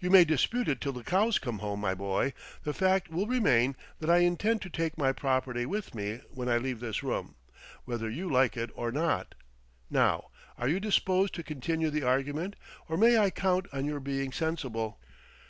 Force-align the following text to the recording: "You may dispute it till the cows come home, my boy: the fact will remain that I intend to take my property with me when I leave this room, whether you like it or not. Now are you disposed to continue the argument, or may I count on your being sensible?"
"You 0.00 0.10
may 0.10 0.24
dispute 0.24 0.66
it 0.66 0.80
till 0.80 0.90
the 0.90 1.04
cows 1.04 1.38
come 1.38 1.60
home, 1.60 1.78
my 1.78 1.94
boy: 1.94 2.32
the 2.64 2.74
fact 2.74 3.10
will 3.10 3.28
remain 3.28 3.76
that 4.00 4.10
I 4.10 4.16
intend 4.18 4.60
to 4.62 4.68
take 4.68 4.98
my 4.98 5.12
property 5.12 5.66
with 5.66 5.94
me 5.94 6.20
when 6.30 6.48
I 6.48 6.58
leave 6.58 6.80
this 6.80 7.04
room, 7.04 7.36
whether 7.84 8.10
you 8.10 8.28
like 8.28 8.56
it 8.56 8.70
or 8.74 8.90
not. 8.90 9.36
Now 9.88 10.30
are 10.58 10.66
you 10.66 10.80
disposed 10.80 11.32
to 11.36 11.44
continue 11.44 11.90
the 11.90 12.02
argument, 12.02 12.56
or 12.88 12.96
may 12.96 13.16
I 13.18 13.30
count 13.30 13.66
on 13.72 13.84
your 13.84 14.00
being 14.00 14.32
sensible?" 14.32 14.98